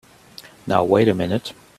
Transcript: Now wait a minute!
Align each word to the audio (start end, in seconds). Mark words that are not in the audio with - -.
Now 0.65 0.83
wait 0.83 1.07
a 1.07 1.13
minute! 1.13 1.53